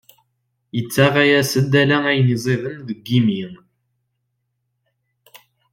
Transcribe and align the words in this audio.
Yettaǧǧa-yas-d 0.75 1.73
ala 1.81 1.97
ayen 2.09 2.31
ẓiden 2.43 2.77
deg 2.87 2.99
yimi. 3.07 3.41